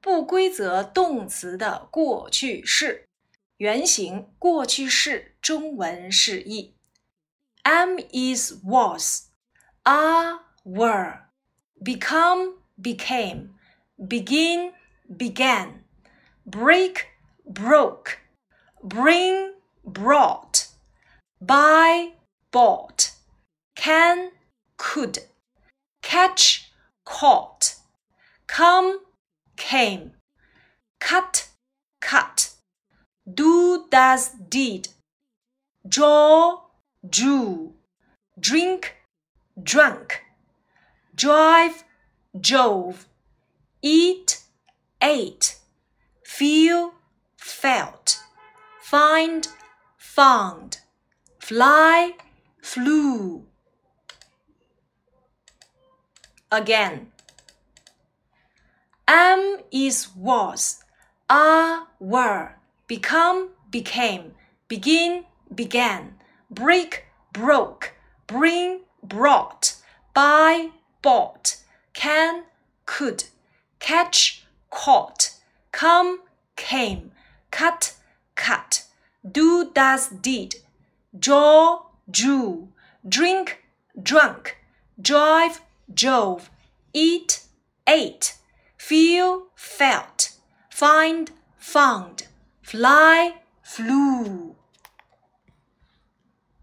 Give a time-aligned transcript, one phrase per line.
[0.00, 3.08] 不规则动词的过去式，
[3.56, 6.74] 原形过去式中文释义：
[7.62, 9.28] am is was,
[9.84, 11.20] are were,
[11.82, 13.50] become became,
[13.96, 14.72] begin
[15.08, 15.84] began,
[16.44, 17.06] break
[17.44, 18.18] broke,
[18.82, 20.66] bring brought,
[21.40, 22.12] buy
[22.50, 23.12] bought,
[23.74, 24.32] can
[24.76, 25.24] could,
[26.02, 26.70] catch
[27.04, 27.76] caught,
[28.46, 29.00] come
[29.59, 30.13] came,
[30.99, 31.49] cut,
[31.99, 32.51] cut,
[33.31, 34.87] do, does, did,
[35.87, 36.61] draw,
[37.07, 37.73] drew,
[38.39, 38.95] drink,
[39.61, 40.23] drunk,
[41.13, 41.83] drive,
[42.39, 43.07] drove,
[43.83, 44.41] eat,
[45.01, 45.57] ate,
[46.23, 46.93] feel,
[47.37, 48.23] felt,
[48.81, 49.47] find,
[49.97, 50.79] found,
[51.39, 52.13] fly,
[52.61, 53.45] flew.
[56.51, 57.11] Again
[59.09, 60.83] am is was,
[61.29, 62.53] are were,
[62.87, 64.35] become became,
[64.67, 66.15] begin began,
[66.51, 67.95] break broke,
[68.27, 69.75] bring brought,
[70.13, 70.69] buy
[71.01, 71.57] bought,
[71.93, 72.43] can
[72.85, 73.23] could,
[73.79, 75.31] catch caught,
[75.71, 76.21] come
[76.55, 77.11] came,
[77.49, 77.95] cut
[78.35, 78.85] cut,
[79.29, 80.55] do does did,
[81.17, 82.69] draw drew,
[83.07, 83.63] drink
[84.01, 84.57] drunk,
[85.01, 85.61] drive
[85.93, 86.49] drove,
[86.93, 87.41] eat
[87.87, 88.38] ate
[88.89, 90.31] feel, felt,
[90.71, 92.25] find, found,
[92.63, 94.48] fly, flew.